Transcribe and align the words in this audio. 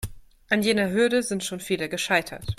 An 0.49 0.63
jener 0.63 0.89
Hürde 0.89 1.21
sind 1.21 1.43
schon 1.43 1.59
viele 1.59 1.87
gescheitert. 1.87 2.45